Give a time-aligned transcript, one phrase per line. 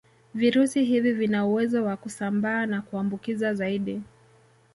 [0.35, 4.01] Virusi hivi vina uwezo wa kusambaa na kuambukiza zaidi